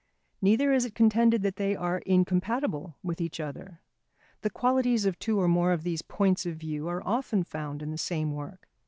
Neither 0.41 0.73
is 0.73 0.83
it 0.83 0.95
contended 0.95 1.43
that 1.43 1.57
they 1.57 1.75
are 1.75 1.99
incompatible 1.99 2.95
with 3.03 3.21
each 3.21 3.39
other: 3.39 3.81
the 4.41 4.49
qualities 4.49 5.05
of 5.05 5.19
two 5.19 5.39
or 5.39 5.47
more 5.47 5.71
of 5.71 5.83
these 5.83 6.01
points 6.01 6.43
of 6.43 6.55
view 6.57 6.87
are 6.87 7.05
often 7.07 7.43
found 7.43 7.83
in 7.83 7.91
the 7.91 7.99
same 7.99 8.33
work. 8.33 8.67